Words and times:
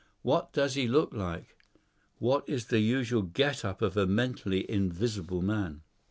What 0.23 0.51
does 0.51 0.73
he 0.73 0.87
look 0.87 1.13
like? 1.13 1.57
What 2.17 2.49
is 2.49 2.65
the 2.69 2.79
usual 2.79 3.21
get 3.21 3.63
up 3.63 3.83
of 3.83 3.95
a 3.95 4.07
mentally 4.07 4.65
invisible 4.67 5.43
man?" 5.43 5.83